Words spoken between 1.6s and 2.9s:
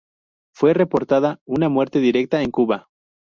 muerte directa en Cuba.